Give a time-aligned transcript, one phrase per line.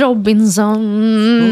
[0.00, 0.76] Robinson.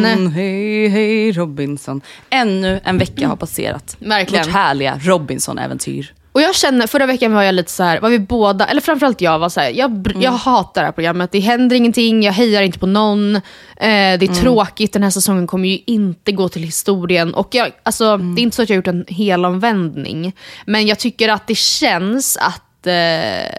[0.05, 2.01] Mm, hej, hej Robinson.
[2.31, 3.97] Ännu en vecka har passerat.
[3.99, 4.45] Verkligen.
[4.45, 6.13] Vårt härliga Robinson-äventyr.
[6.33, 9.21] Och jag känner, förra veckan var jag lite så här, var vi båda, eller framförallt
[9.21, 11.33] jag var så här, jag, br- jag hatar det här programmet.
[11.33, 13.37] Det händer ingenting, jag hejar inte på någon.
[13.37, 13.41] Eh,
[13.77, 13.87] det
[14.23, 17.35] är tråkigt, den här säsongen kommer ju inte gå till historien.
[17.35, 20.33] Och jag, alltså, Det är inte så att jag har gjort en helomvändning.
[20.67, 22.93] Men jag tycker att det känns att eh,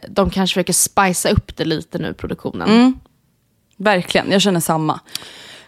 [0.10, 3.00] de kanske försöker spicea upp det lite nu, produktionen.
[3.80, 5.00] Verkligen, jag känner samma.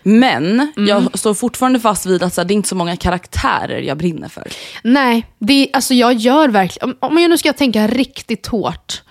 [0.03, 3.81] Men jag står fortfarande fast vid att så här, det är inte så många karaktärer
[3.81, 4.47] jag brinner för.
[4.83, 6.95] Nej, det, alltså jag gör verkligen...
[6.99, 9.01] Om, jag nu ska tänka riktigt hårt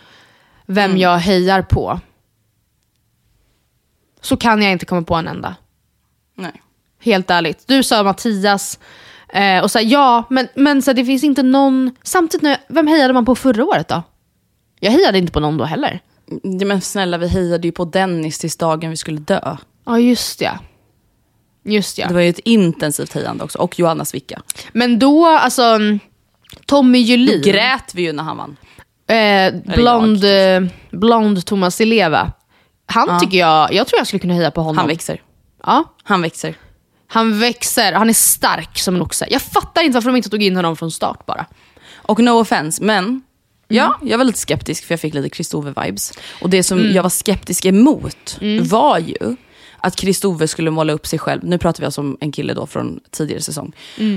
[0.67, 2.01] vem jag hejar på,
[4.21, 5.57] så kan jag inte komma på en enda.
[6.35, 6.63] Nej.
[7.03, 7.65] Helt ärligt.
[7.67, 8.79] Du sa Mattias,
[9.29, 11.97] eh, och så här, ja, men, men så här, det finns inte någon...
[12.03, 14.03] Samtidigt, när, vem hejade man på förra året då?
[14.81, 16.01] Jag hejade inte på någon då heller.
[16.43, 19.57] Ja, men snälla, vi hejade ju på Dennis tills dagen vi skulle dö.
[19.87, 20.59] Ja, just ja.
[21.65, 22.09] Just ja.
[22.09, 23.59] Det var ju ett intensivt hejande också.
[23.59, 24.43] Och Johanna Svicka.
[24.73, 25.79] Men då, alltså,
[26.67, 27.43] Tommy Då Julin.
[27.43, 28.57] grät vi ju när han vann.
[29.17, 32.33] Eh, blond, eh, blond Thomas Di Leva.
[32.87, 34.79] Han tycker jag, jag tror jag skulle kunna heja på honom.
[34.79, 35.23] Han växer.
[35.67, 36.55] Ja, Han växer.
[37.07, 39.27] han växer, han är stark som en oxe.
[39.31, 41.47] Jag fattar inte varför de inte tog in honom från start bara.
[41.95, 43.23] Och no offense, men
[43.71, 46.19] ja, jag var lite skeptisk för jag fick lite Kristove-vibes.
[46.43, 49.37] Och det som jag var skeptisk emot var ju
[49.83, 52.67] att Kristove skulle måla upp sig själv, nu pratar vi alltså om en kille då
[52.67, 53.73] från tidigare säsong.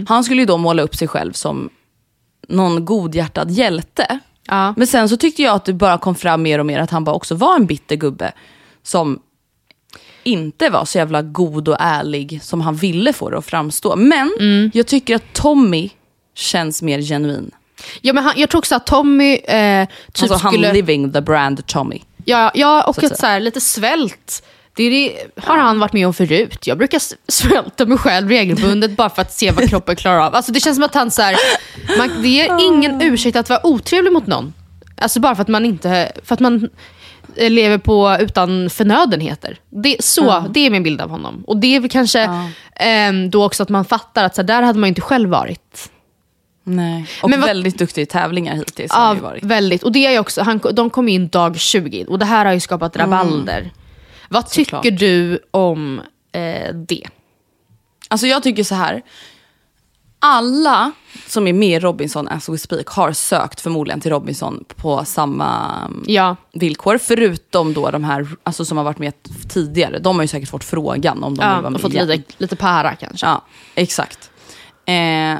[0.07, 1.69] Han skulle ju då måla upp sig själv som
[2.47, 4.19] någon godhjärtad hjälte.
[4.47, 4.73] Ja.
[4.77, 7.03] Men sen så tyckte jag att det bara kom fram mer och mer att han
[7.03, 8.31] bara också var en bitter gubbe.
[8.83, 9.19] Som
[10.23, 13.95] inte var så jävla god och ärlig som han ville få det att framstå.
[13.95, 14.31] Men
[14.73, 15.89] jag tycker att Tommy
[16.35, 17.51] känns mer genuin.
[18.01, 20.67] Ja, men han, jag tror också att Tommy eh, typ alltså skulle...
[20.67, 22.01] han living the brand Tommy.
[22.25, 24.43] Ja, ja och så att så här, lite svält.
[24.75, 25.13] Det, det
[25.43, 26.67] har han varit med om förut.
[26.67, 27.01] Jag brukar
[27.31, 30.35] svälta mig själv regelbundet bara för att se vad kroppen klarar av.
[30.35, 31.35] Alltså, det känns som att han så här,
[31.97, 34.53] man, det är ingen ursäkt att vara otrevlig mot någon.
[34.97, 36.69] Alltså bara för att man inte för att man
[37.35, 39.59] eh, lever på utan förnödenheter.
[39.69, 41.43] Det, så, det är min bild av honom.
[41.47, 44.61] Och det är väl kanske ehm, då också att man fattar att så här, där
[44.61, 45.89] hade man inte själv varit.
[46.63, 47.05] Nej.
[47.23, 48.91] Och Men vad- väldigt duktig i tävlingar hittills.
[48.95, 49.43] Ja, ju varit.
[49.43, 49.83] väldigt.
[49.83, 52.59] Och det är också, han, de kom in dag 20 och det här har ju
[52.59, 53.71] skapat rabalder.
[54.29, 54.99] Vad tycker Såklart.
[54.99, 56.01] du om
[56.31, 57.07] eh, det?
[58.07, 59.01] Alltså jag tycker så här.
[60.19, 60.91] alla
[61.27, 65.77] som är med i Robinson as we speak har sökt förmodligen till Robinson på samma
[65.85, 66.35] mm, Ja.
[66.53, 66.97] villkor.
[66.97, 69.13] Förutom då de här alltså, som har varit med
[69.49, 69.99] tidigare.
[69.99, 72.07] De har ju säkert fått frågan om de vill Ja, vara och med fått igen.
[72.07, 73.25] lite, lite para kanske.
[73.25, 73.41] Ja,
[73.75, 74.29] exakt.
[74.85, 75.35] Eh,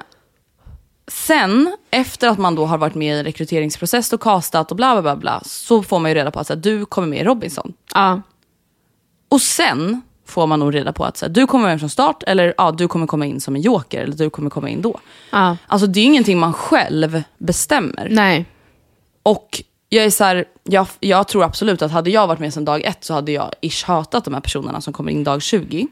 [1.08, 4.94] sen, efter att man då har varit med i en rekryteringsprocess och castat och bla
[4.94, 7.20] bla bla, bla så får man ju reda på att så här, du kommer med
[7.20, 7.74] i Robinson.
[7.94, 8.22] Ja.
[9.30, 12.24] Och sen får man nog reda på att så här, du kommer med från start
[12.28, 15.00] eller ja, du kommer komma in som en joker eller du kommer komma in då.
[15.32, 15.58] Ja.
[15.68, 18.08] Alltså det är ingenting man själv bestämmer.
[18.12, 18.46] Nej.
[19.24, 22.66] Och jag är så här, jag, jag tror absolut att hade jag varit med sedan
[22.66, 25.88] dag ett så hade jag ish hatat de här personerna som kommer in dag 20.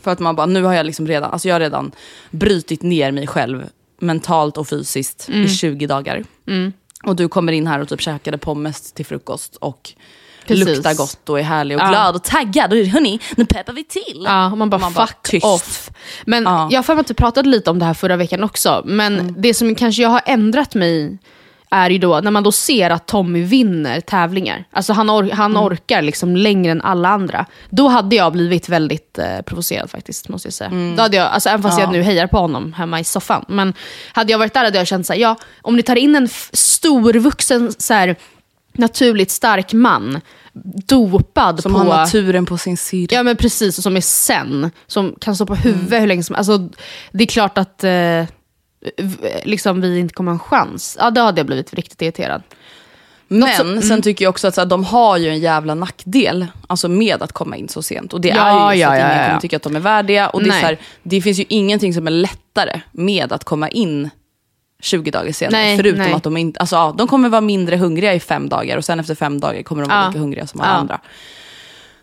[0.00, 1.92] För att man bara, nu har jag liksom redan, alltså jag har redan
[2.30, 3.68] brutit ner mig själv
[4.00, 6.24] mentalt och fysiskt i 20 dagar.
[7.04, 9.92] Och du kommer in här och typ käkade pommes till frukost och
[10.46, 10.66] Precis.
[10.66, 11.88] luktar gott och är härlig och Ja.
[11.88, 12.72] glad och taggad.
[12.72, 14.22] Och hörni, nu peppar vi till.
[14.24, 15.46] Ja, och man bara Man bara, fuck tyst.
[15.46, 15.90] off.
[16.26, 16.68] Men Ja.
[16.70, 18.82] jag har för mig att du pratade lite om det här förra veckan också.
[18.86, 21.18] Men det som kanske jag har ändrat mig
[21.74, 24.64] är ju då när man då ser att Tommy vinner tävlingar.
[24.70, 27.46] Alltså han, or- han orkar liksom längre än alla andra.
[27.70, 30.70] Då hade jag blivit väldigt eh, provocerad faktiskt, måste jag säga.
[30.96, 33.44] Då hade jag, alltså, även fast jag nu hejar på honom hemma i soffan.
[33.48, 33.74] Men
[34.12, 37.72] hade jag varit där hade jag känt såhär, ja, om ni tar in en storvuxen,
[37.78, 38.16] så här,
[38.72, 40.20] naturligt stark man,
[40.86, 41.78] dopad Som på...
[41.78, 43.14] har naturen på sin sida.
[43.14, 44.70] Ja men precis, och som är sen.
[44.86, 46.68] Som kan stå på huvudet hur länge som Alltså
[47.12, 48.24] Det är klart att eh,
[49.44, 50.96] liksom, vi inte kommer ha en chans.
[51.00, 52.42] Ja, då hade jag blivit riktigt irriterad.
[53.28, 56.46] Men som- sen tycker jag också att så här, de har ju en jävla nackdel
[56.66, 58.12] alltså med att komma in så sent.
[58.12, 59.80] Och det Ja, är ju just ja, att ja, ingen kommer tycka att de är
[59.80, 60.28] värdiga.
[60.28, 64.10] Och det, är här, det finns ju ingenting som är lättare med att komma in
[64.82, 65.62] 20 dagar senare.
[65.62, 66.12] Nej, förutom nej.
[66.12, 69.00] att de inte, alltså, ja, de kommer vara mindre hungriga i fem dagar och sen
[69.00, 71.00] efter fem dagar kommer de vara lika hungriga som alla andra.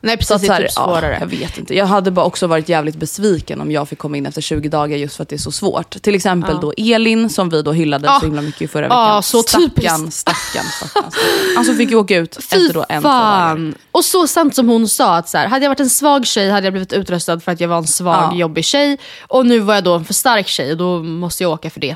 [0.04, 1.14] Nej Så precis, att, det så är här, typ svårare.
[1.14, 1.76] ja, jag vet inte.
[1.76, 4.98] Jag hade bara också varit jävligt besviken om jag fick komma in efter 20 dagar
[4.98, 6.02] just för att det är så svårt.
[6.02, 8.20] Till exempel då Elin som vi då hyllade Ja.
[8.20, 9.24] så himla mycket i förra Ja, veckan.
[9.24, 11.12] så stackarn, stackarn, stackarn, stackarn.
[11.58, 13.20] Alltså fick ju åka ut Fy efter då en, två dagar.
[13.48, 13.76] fan!
[13.92, 16.50] Och så sant som hon sa, att så här, hade jag varit en svag tjej
[16.50, 18.38] hade jag blivit utröstad för att jag var en svag, Ja.
[18.38, 18.98] jobbig tjej.
[19.28, 21.80] Och nu var jag då en för stark tjej och då måste jag åka för
[21.80, 21.96] det.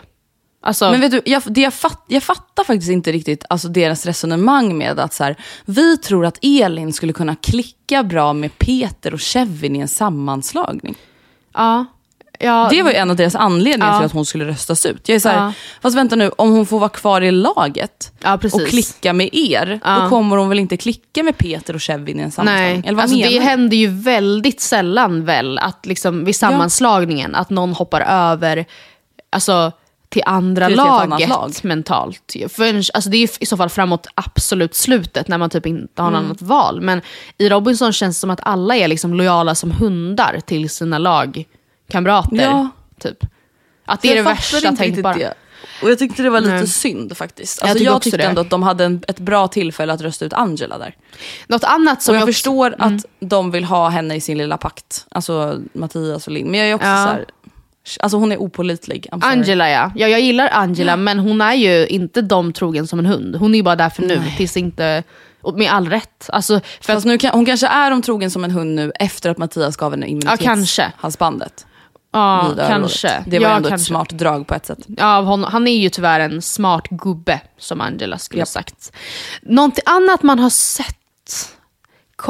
[0.65, 4.05] Alltså, Men vet du, jag, det jag, fatt, jag fattar faktiskt inte riktigt alltså deras
[4.05, 5.35] resonemang med att så här,
[5.65, 10.95] vi tror att Elin skulle kunna klicka bra med Peter och Kevin i en sammanslagning.
[11.53, 11.85] ja.
[12.39, 13.97] Ja, Det var ju en av deras anledningar Ja.
[13.99, 15.09] till att hon skulle röstas ut.
[15.09, 15.53] Jag är så här, Ja.
[15.81, 19.79] fast vänta nu, om hon får vara kvar i laget Ja, och klicka med er,
[20.03, 22.73] då kommer hon väl inte klicka med Peter och Kevin i en sammanslagning?
[22.73, 27.35] Nej, Eller vad alltså menar det händer ju väldigt sällan väl, att liksom vid sammanslagningen,
[27.35, 28.65] att någon hoppar över
[29.29, 29.71] alltså,
[30.15, 31.51] till andra Till laget lag.
[31.63, 32.33] mentalt.
[32.49, 36.01] För, alltså, det är ju i så fall framåt absolut slutet, när man typ inte
[36.01, 36.25] har något Mm.
[36.29, 36.81] annat val.
[36.81, 37.01] Men
[37.37, 42.41] i Robinson känns det som att alla är liksom lojala som hundar till sina lagkamrater.
[42.43, 42.69] Ja.
[42.99, 43.17] Typ.
[43.85, 45.13] Att det är det Jag värsta tänkbara.
[45.13, 45.33] det.
[45.83, 46.67] Och jag tyckte det var lite Nej.
[46.67, 47.59] synd faktiskt.
[47.61, 48.23] Jag Alltså, jag, också tyckte det.
[48.23, 50.95] ändå att de hade en, ett bra tillfälle att rösta ut Angela där.
[51.47, 52.95] Något annat som Och jag också- förstår Mm.
[52.95, 55.05] att de vill ha henne i sin lilla pakt.
[55.11, 56.51] Alltså Mattias och Linn.
[56.51, 56.95] Men jag är också Ja.
[57.05, 57.25] så här,
[57.99, 59.07] alltså hon är opolitlig.
[59.11, 59.91] Angela ja.
[59.95, 63.35] ja, jag gillar Angela men hon är ju inte dom trogen som en hund.
[63.35, 65.03] Hon är ju bara där för nu, tills inte,
[65.55, 66.29] med all rätt.
[66.33, 69.37] Alltså, för Fast nu hon kanske är om trogen som en hund nu efter att
[69.37, 70.45] Mattias gav henne Ja, kanske.
[70.51, 71.65] immunitetshalsbandet.
[72.13, 72.67] ja, vid öronet.
[72.77, 73.23] kanske.
[73.27, 73.83] Det var ja, ändå kanske.
[73.83, 74.79] ett smart drag på ett sätt.
[74.87, 78.91] Ja, hon, han är ju tyvärr en smart gubbe, som Angela skulle ha sagt.
[79.41, 80.95] Någonting annat man har sett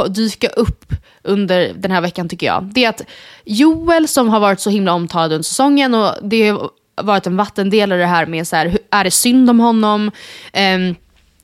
[0.09, 0.84] dyka upp
[1.25, 3.01] under den här veckan tycker jag, det är att
[3.45, 6.69] Joel som har varit så himla omtalad under säsongen och det har
[7.01, 10.11] varit en vattendelare det här med så här, är det synd om honom?
[10.53, 10.95] Ehm,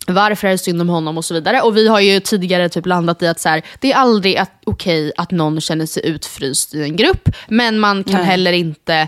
[0.07, 1.61] varför är det synd om honom och så vidare.
[1.61, 5.11] Och vi har ju tidigare typ landat i att så här, det är aldrig okej
[5.17, 8.25] att någon känner sig utfryst i en grupp, men man kan Nej.
[8.25, 9.07] heller inte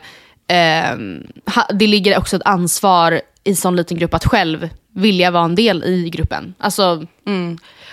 [1.45, 5.55] ha, det ligger också ett ansvar i sån liten grupp att själv vilja vara en
[5.55, 6.53] del i gruppen.
[6.57, 7.05] Alltså,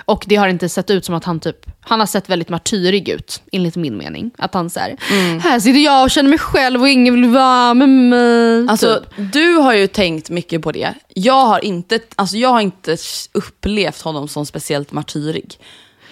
[0.04, 3.08] Och det har inte sett ut som att han typ, han har sett väldigt martyrig
[3.08, 4.30] ut, enligt min mening.
[4.38, 4.96] Att han säger
[5.40, 8.68] här sitter jag och känner mig själv och ingen vill vara med mig.
[8.68, 9.32] Alltså, typ.
[9.32, 10.94] du har ju tänkt mycket på det.
[11.14, 12.96] Jag har inte, alltså, jag har inte
[13.32, 15.58] upplevt honom som speciellt martyrig.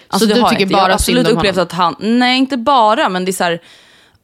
[0.08, 0.72] Alltså, Så du tycker jag inte.
[0.72, 1.66] Jag har bara absolut upplevt honom?
[1.66, 3.60] att han, nej inte bara, men det är så här,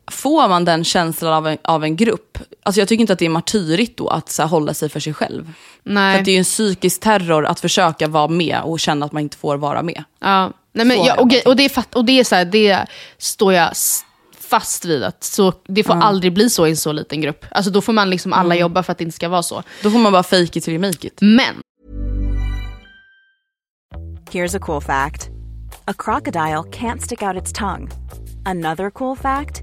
[0.06, 3.24] får man den känslan av en, av en grupp, alltså jag tycker inte att det
[3.24, 5.44] är martyrigt då att så här, hålla sig för sig själv.
[5.44, 6.18] För Nej.
[6.18, 9.22] att det är ju en psykisk terror att försöka vara med och känna att man
[9.22, 10.04] inte får vara med.
[10.20, 10.52] Ja.
[10.72, 12.86] Nej, men, ja, och, och, det är fatt, och det är så här, det
[13.18, 13.72] står jag
[14.40, 15.04] fast vid.
[15.04, 17.44] Att så, det får aldrig bli så i en så liten grupp.
[17.50, 19.62] Alltså, då får man liksom alla jobba för att det inte ska vara så.
[19.82, 21.18] Då får man bara fake it till you make it.
[21.20, 21.54] Men
[24.30, 25.30] Here's a cool fact
[25.86, 27.88] a crocodile can't stick out its tongue.
[28.46, 29.62] Another cool fact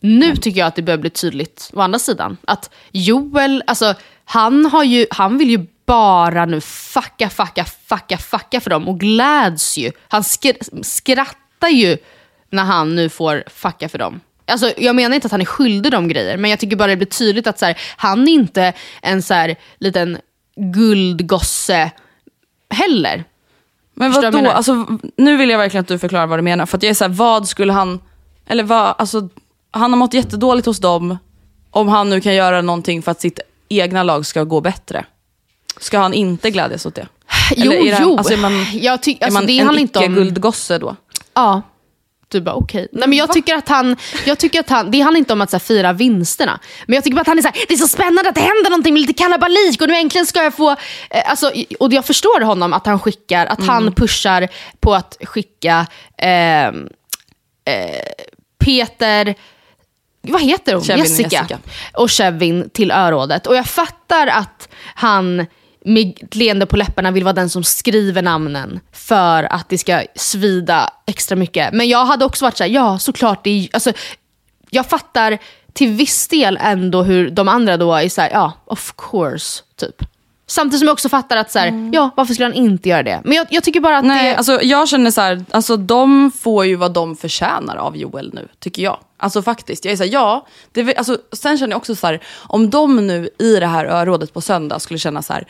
[0.00, 4.66] Nu tycker jag att det börjar bli tydligt, å andra sidan, att Joel, alltså han,
[4.66, 9.78] har ju, han vill ju bara nu fucka, fucka, fucka, fucka för dem och gläds
[9.78, 9.92] ju.
[10.08, 11.96] Han skr- skrattar ju
[12.50, 14.20] när han nu får fucka för dem.
[14.46, 16.96] Alltså, jag menar inte att han är skyldig dem grejer, men jag tycker bara det
[16.96, 20.18] blir tydligt att så här, han är inte en så här, liten
[20.56, 21.90] guldgosse
[22.70, 23.24] heller.
[23.94, 24.72] Men Förstår du vad jag vad då?
[24.74, 24.88] menar?
[24.96, 26.66] Alltså, nu vill jag verkligen att du förklarar vad du menar.
[26.66, 28.00] För att jag är så här, vad skulle han...
[28.46, 29.28] Eller vad, alltså,
[29.70, 31.18] han har mått jättedåligt hos dem.
[31.70, 35.04] Om han nu kan göra någonting för att sitt egna lag ska gå bättre.
[35.80, 37.08] Ska han inte glädjas åt det?
[37.56, 38.16] Jo, Eller är det- jo.
[38.18, 39.78] Alltså, är man, jag ty- är alltså, man det en om...
[39.78, 40.96] icke-guldgosse då?
[41.34, 41.62] Ja.
[42.28, 42.88] Du bara okej.
[42.92, 43.96] Nej men jag tycker att han,
[44.26, 46.60] jag tycker att han, det handlar inte om att så här, fira vinsterna.
[46.86, 48.40] Men jag tycker bara att han är så här, det är så spännande att det
[48.40, 52.04] händer någonting med lite kalabalik och nu äntligen ska jag få, eh, alltså, och jag
[52.04, 54.48] förstår honom att han skickar, att han pushar
[54.80, 55.86] på att skicka
[56.18, 56.88] ehm,
[57.64, 58.00] eh,
[58.64, 59.34] Peter,
[60.22, 60.84] vad heter hon?
[60.84, 61.28] Kevin och Jessica.
[61.36, 61.58] Jessica.
[61.94, 63.46] Och Kevin till örådet.
[63.46, 65.46] Och jag fattar att han
[65.84, 70.02] med ett leende på läpparna vill vara den som skriver namnen för att det ska
[70.16, 71.72] svida extra mycket.
[71.72, 73.92] Men jag hade också varit så här, ja såklart, det är, alltså,
[74.70, 75.38] jag fattar
[75.72, 80.04] till viss del ändå hur de andra då är så här, ja of course, typ.
[80.50, 83.20] Samtidigt som jag också fattar att så här, ja varför skulle han inte göra det?
[83.24, 84.36] Men jag, jag tycker bara att Nej, det...
[84.36, 88.48] alltså, jag känner så här, alltså, de får ju vad de förtjänar av Joel nu,
[88.58, 88.98] tycker jag.
[89.16, 90.46] Alltså faktiskt, jag är så här, ja.
[90.72, 94.32] Det, alltså, sen känner jag också så här, om de nu i det här örådet
[94.32, 95.46] på söndag skulle känna så här,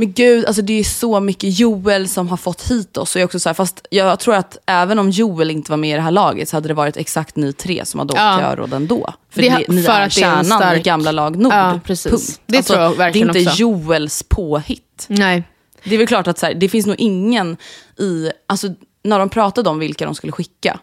[0.00, 3.14] men gud, alltså det är så mycket Joel som har fått hit oss.
[3.14, 5.76] Och jag, är också så här, fast jag tror att även om Joel inte var
[5.76, 8.20] med i det här laget så hade det varit exakt ni tre som hade åkt
[8.20, 8.36] Ja.
[8.36, 9.14] till öråd ändå.
[9.30, 11.52] För Det- ni för är att det är kärnan i stark- gamla lag Nord.
[11.52, 12.10] Ja, precis.
[12.12, 12.40] Punkt.
[12.46, 13.60] Det tror jag verkligen Det är inte också.
[13.62, 15.04] Joels påhitt.
[15.08, 15.42] Nej.
[15.84, 17.56] Det är väl klart att så här, det finns nog ingen
[17.98, 18.68] i, alltså
[19.04, 20.80] när de pratade om vilka de skulle skicka.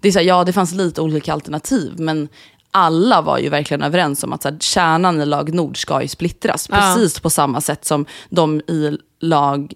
[0.00, 2.28] Det är så här, ja det fanns lite olika alternativ men
[2.70, 6.08] alla var ju verkligen överens om att så här, kärnan i lag Nord ska ju
[6.08, 6.68] splittras.
[6.72, 6.76] Ja.
[6.76, 9.72] Precis på samma sätt som de i lag,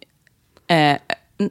[0.66, 0.96] eh,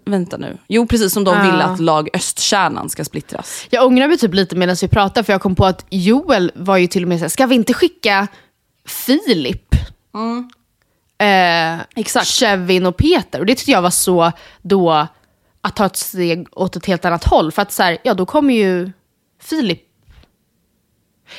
[0.06, 1.44] vänta nu, jo precis som de Ja.
[1.52, 3.68] ville att lag Östkärnan ska splittras.
[3.70, 6.78] Jag ångrar mig typ lite medan vi pratar för jag kom på att Joel var
[6.78, 8.28] ju till och med såhär, ska vi inte skicka
[8.88, 9.76] Filip?
[11.18, 12.28] Eh, Exakt.
[12.28, 13.40] Kevin och Peter.
[13.40, 14.32] Och det tyckte jag var så
[14.62, 15.08] då
[15.62, 17.52] att ta ett steg åt ett helt annat håll.
[17.52, 18.92] För att så här, ja då kommer ju
[19.42, 19.82] Filip.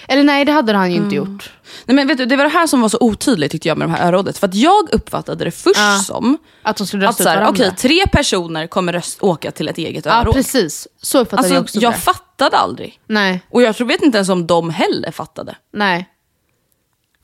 [0.09, 1.53] Eller nej, det hade han ju inte gjort.
[1.85, 3.89] Nej, men vet du, det var det här som var så otydligt tyckte jag med
[3.89, 4.39] de här örådet.
[4.39, 5.99] För att jag uppfattade det först Ja.
[6.05, 7.51] som Att de skulle att rösta så ut varandra.
[7.65, 10.35] okej, tre personer kommer röst, åka till ett eget ja, öråd.
[10.35, 10.89] precis.
[11.03, 11.97] Så uppfattade Alltså, jag också jag det.
[11.99, 13.01] fattade aldrig.
[13.07, 15.57] Nej, Och jag tror, vet inte ens om de heller fattade.
[15.73, 16.09] nej.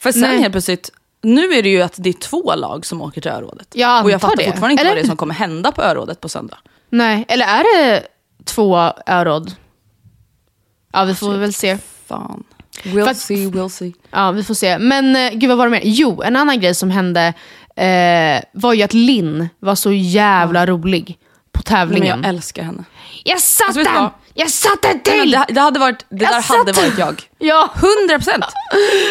[0.01, 0.39] För sen Nej.
[0.41, 0.91] helt plötsligt,
[1.23, 3.69] nu är det ju att det är två lag som åker till örådet.
[3.75, 4.45] Jag och jag fattar det.
[4.45, 6.59] fortfarande inte Eller- vad det är som kommer hända på örådet på söndag.
[6.91, 8.03] Nej, eller är det
[8.45, 9.53] två öråd?
[10.93, 11.79] Ja, vi får väl se.
[12.07, 12.45] Fan.
[12.83, 13.93] We'll att- see, we'll see.
[14.11, 14.79] Ja, vi får se.
[14.79, 15.81] Men eh, gud vad var det mer?
[15.85, 17.33] Jo, en annan grej som hände
[17.77, 21.19] eh, var ju att Linn var så jävla rolig
[21.53, 22.21] på Men tävlingen.
[22.23, 22.85] jag älskar henne.
[23.25, 24.09] jag satt Alltså, den!
[24.35, 25.31] Jag satt den till!
[25.31, 26.85] men det, det, hade varit, det Jag där satt hade den.
[26.85, 27.23] varit jag.
[27.39, 27.71] Ja,
[28.01, 28.45] 100 procent.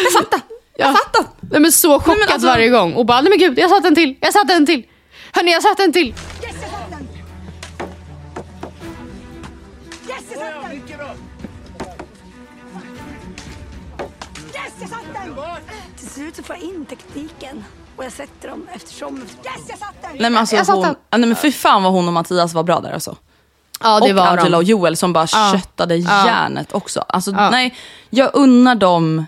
[0.04, 0.40] Jag fattar.
[0.78, 0.92] Jag Ja.
[0.92, 1.24] fattar.
[1.50, 2.92] nej, men så chockad men alltså- varje gång.
[2.92, 4.82] Och bara, nej men gud, jag satt en till, jag satt en till.
[5.32, 6.14] Hörni, jag satt en till.
[16.18, 17.64] Till slut så får jag in tekniken
[17.96, 19.16] och jag sätter dem eftersom...
[19.18, 19.28] Yes,
[19.68, 20.10] jag satt den!
[20.12, 21.20] Nej men alltså Jag satt hon, den.
[21.20, 23.16] nej, men fy fan vad hon och Mattias var bra där alltså.
[23.80, 24.56] Ja, det och var Angela de.
[24.56, 25.52] och Joel som bara Ja.
[25.60, 26.26] köttade Ja.
[26.26, 27.00] järnet också.
[27.08, 27.50] Alltså Ja.
[27.50, 27.74] nej,
[28.10, 29.26] jag unnar dem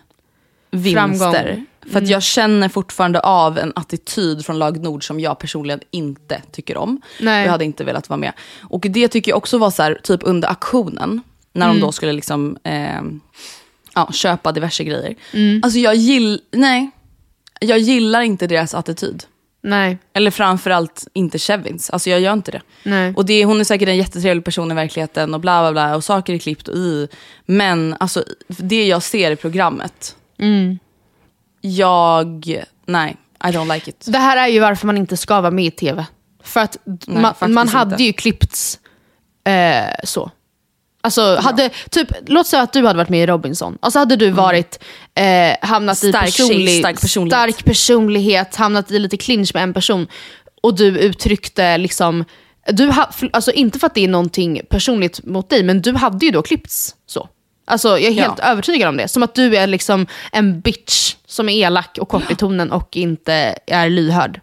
[0.71, 1.19] vinster.
[1.19, 1.67] Framgång.
[1.93, 6.43] För att jag känner fortfarande av en attityd från lag Nord som jag personligen inte
[6.53, 7.01] tycker om.
[7.21, 7.45] Nej.
[7.45, 8.33] Jag hade inte velat vara med.
[8.63, 11.23] Och det tycker jag också var så här, typ under auktionen.
[11.53, 13.03] När de då skulle liksom eh,
[13.95, 15.15] ja, köpa diverse grejer.
[15.63, 16.91] Alltså jag gill, nej.
[17.61, 19.25] Jag gillar inte deras attityd.
[19.63, 19.99] Nej.
[20.13, 21.91] Eller framförallt inte Kevins.
[21.91, 22.63] Alltså jag gör inte det.
[22.83, 23.15] Nej.
[23.17, 26.05] Och det, hon är säkert en jättetrevlig person i verkligheten och bla bla bla och
[26.05, 27.09] saker är klippt och i.
[27.47, 30.17] Men alltså det jag ser i programmet.
[30.39, 30.79] Mm.
[31.61, 32.57] Jag,
[32.87, 34.05] nej, I don't like it.
[34.09, 36.07] Det här är ju varför man inte ska vara med i tv.
[36.43, 38.05] För att Nej, man, man hade inte.
[38.05, 38.79] ju klippts
[39.45, 40.31] eh, så.
[41.01, 43.79] Alltså, hade, typ, låt säga att du hade varit med i Robinson.
[43.83, 44.79] Alltså hade du varit,
[45.15, 46.13] eh, hamnat i Mm.
[46.21, 47.33] Stark tjej, personlig, stark personlighet.
[47.53, 50.07] stark personlighet, hamnat i lite clinch med en person
[50.63, 52.25] och du uttryckte liksom,
[52.67, 56.27] du ha, alltså inte för att det är någonting personligt mot dig, men du hade
[56.27, 57.29] ju då klippts så.
[57.67, 58.45] Alltså jag är helt Ja.
[58.45, 59.09] övertygad om det.
[59.09, 62.97] Som att du är liksom en bitch som är elak och kort i tonen och
[62.97, 64.41] inte är lyhörd.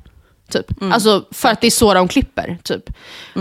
[0.52, 0.82] Typ.
[0.82, 0.94] Mm.
[0.94, 2.58] Alltså för att det är så de klipper.
[2.64, 2.84] Typ.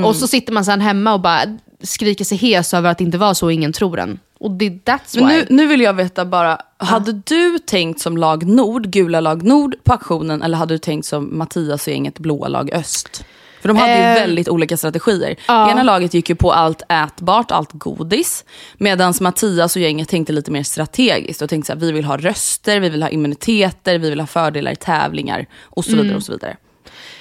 [0.04, 1.40] Och så sitter man sen hemma och bara
[1.82, 4.18] skriker sig hes över att det inte var så och ingen tror en.
[4.38, 5.20] Och det, that's why.
[5.20, 9.42] Men nu, nu vill jag veta bara, hade du tänkt som lag Nord, gula lag
[9.42, 13.24] Nord på aktionen eller hade du tänkt som Mattias och gänget blåa lag Öst?
[13.60, 15.36] För de hade ju Eh, väldigt olika strategier.
[15.48, 15.70] ja.
[15.70, 18.44] Ena laget gick ju på allt ätbart, allt godis.
[18.78, 22.16] Medan Mattias och gänget tänkte lite mer strategiskt och tänkte så här, vi vill ha
[22.16, 26.16] röster, vi vill ha immuniteter, vi vill ha fördelar i tävlingar och så vidare.
[26.16, 26.56] och så vidare.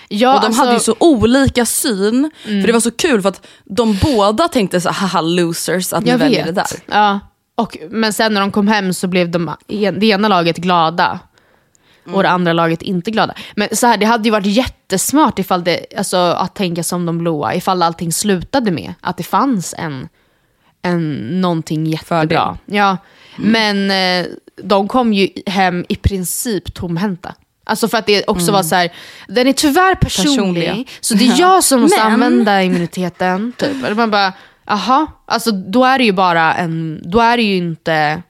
[0.10, 2.32] Ja, Och de alltså, hade ju så olika syn.
[2.44, 6.18] För det var så kul för att de båda tänkte så haha losers att ni
[6.18, 6.68] väljer det där.
[6.86, 7.20] Ja.
[7.56, 11.20] Och, men sen när de kom hem så blev de, det ena laget glada.
[12.14, 13.34] Och det andra laget inte glada.
[13.56, 17.18] Men så här, det hade ju varit jättesmart ifall det, alltså, att tänka som de
[17.18, 20.10] blåa, ifall allting slutade med att det fanns en,
[20.82, 22.58] en någonting jättebra.
[22.66, 22.98] Ja.
[23.38, 24.32] Men eh,
[24.64, 27.34] de kom ju hem i princip tomhänta.
[27.67, 28.89] Alltså för att det också var så här,
[29.27, 30.84] den är tyvärr personlig, Personliga.
[31.01, 33.54] så det är jag som måste Men- använda immuniteten.
[33.58, 33.84] Typ.
[33.84, 34.34] Eller man bara,
[34.65, 38.21] aha, alltså då är det ju bara en, då är det ju inte,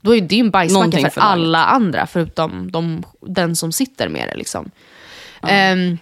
[0.00, 4.08] då är det ju en bajsmacka för, för alla andra förutom de, den som sitter
[4.08, 4.34] med det.
[4.34, 4.70] Liksom.
[5.42, 5.98] Ehm,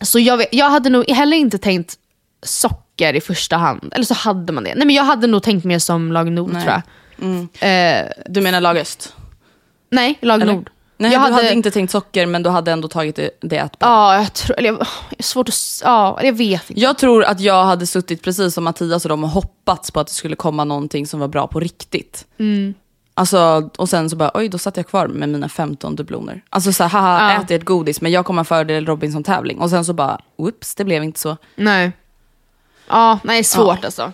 [0.00, 1.94] så jag, jag hade nog heller inte tänkt
[2.42, 3.92] socker i första hand.
[3.94, 4.74] Eller så hade man det.
[4.74, 6.82] Nej men jag hade nog tänkt mer som lag Nord tror jag.
[7.60, 9.14] Eh, Du menar lag Öst?
[9.90, 10.52] nej, lag Eller?
[10.52, 10.70] Nord.
[10.98, 11.52] Nej, jag du hade...
[11.52, 13.78] inte tänkt socker men du hade ändå tagit det, det ätbart.
[13.80, 15.54] Ja, jag tror, eller jag, svårt att,
[15.84, 16.80] ja, jag vet inte.
[16.82, 20.06] Jag tror att jag hade suttit precis som Mattias och de och hoppats på att
[20.06, 22.26] det skulle komma någonting som var bra på riktigt.
[22.38, 22.74] Mm.
[23.14, 26.42] Alltså, och sen så bara, oj då satt jag kvar med mina 15 dubloner.
[26.50, 27.42] Alltså så här, haha, Ja.
[27.42, 29.58] ät ett godis men jag kommer ha fördel Robinson-tävling.
[29.58, 31.36] Och sen så bara, whoops, det blev inte så.
[31.56, 31.92] Nej.
[32.88, 34.12] Ja, nej svårt alltså.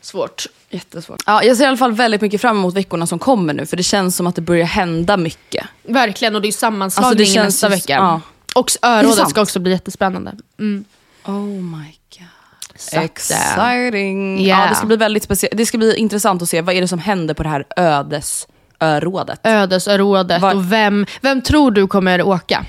[0.00, 0.46] Svårt.
[0.70, 1.22] Jättesvårt.
[1.26, 3.66] Ja, jag ser i alla fall väldigt mycket fram emot veckorna som kommer nu.
[3.66, 5.66] För det känns som att det börjar hända mycket.
[5.82, 7.92] Verkligen, och det är sammanslagning Alltså, det känns nästa ju- vecka.
[7.94, 8.20] ja.
[8.54, 10.34] Och örådet ska också bli jättespännande.
[10.58, 10.84] Mm.
[11.24, 12.26] Oh my god.
[12.74, 14.40] Att, Exciting.
[14.40, 14.60] yeah.
[14.62, 15.56] Ja, det ska bli väldigt speciellt.
[15.56, 19.40] Det ska bli intressant att se vad är det som händer på det här ödesörådet.
[19.44, 20.42] Ödesörådet.
[20.42, 22.64] Var- Och vem, vem tror du kommer åka?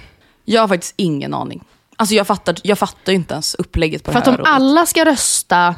[0.46, 1.64] Jag har faktiskt ingen aning.
[1.96, 4.40] Alltså jag fattar, jag fattar ju inte ens upplägget på För det att här om
[4.40, 4.54] örådet.
[4.56, 5.76] alla ska rösta,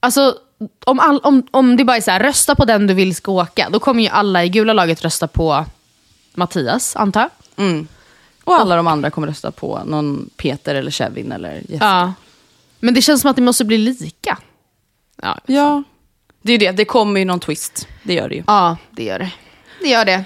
[0.00, 0.34] alltså
[0.84, 3.32] om, all, om, om det bara är så här, rösta på den du vill ska
[3.32, 5.64] åka, då kommer ju alla i gula laget rösta på
[6.34, 7.20] Mattias, antar
[7.56, 7.86] jag.
[8.44, 11.76] Och alla de andra kommer rösta på någon Peter eller Kevin eller Jessica.
[11.84, 12.12] Ja.
[12.80, 14.38] Men det känns som att det måste bli lika.
[15.22, 15.82] Ja, Ja.
[16.42, 17.88] Det är det, det kommer ju någon twist.
[18.02, 18.42] Det gör det ju.
[18.46, 19.30] ja det gör det.
[19.80, 20.24] Det gör det.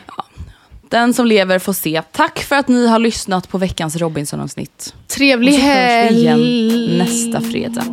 [0.90, 2.02] Den som lever får se.
[2.12, 4.94] Tack för att ni har lyssnat på veckans Robinson-avsnitt.
[5.06, 6.98] Trevlig Och så hörs vi igen helg.
[6.98, 7.84] nästa fredag.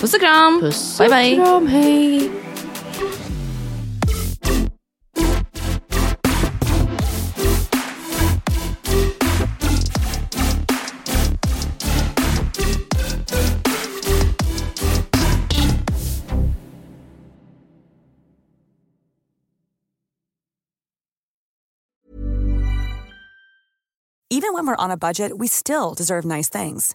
[0.00, 0.60] Puss och kram!
[0.60, 1.36] Puss bye bye!
[1.36, 2.30] kram, hej.
[24.30, 26.94] Even when we're on a budget, we still deserve nice things.